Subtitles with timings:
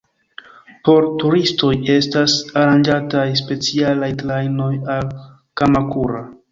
[0.87, 5.15] Por turistoj estas aranĝataj specialaj trajnoj al
[5.63, 6.27] Kamakura.